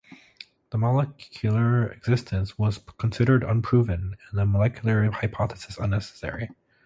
[0.71, 6.49] The molecular existence was considered unproven and the molecular hypothesis unnecessary.